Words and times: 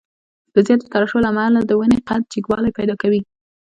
د 0.53 0.55
زیاتې 0.67 0.85
ترشح 0.93 1.17
له 1.23 1.29
امله 1.33 1.59
د 1.63 1.71
ونې 1.79 1.97
قد 2.07 2.21
جګوالی 2.33 2.71
پیدا 2.77 2.95
کوي. 3.01 3.21